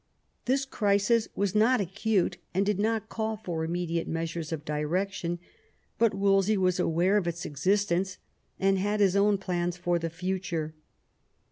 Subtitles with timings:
[0.45, 5.37] This crisis was not acute, and did not call for immediate measures of direction;
[5.99, 8.17] but Wolsey was aware of its existence,
[8.59, 10.73] and had his own plans for the future.